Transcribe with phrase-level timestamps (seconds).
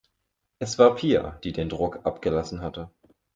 [0.57, 2.89] Es war Pia, die den Druck abgelassen hatte.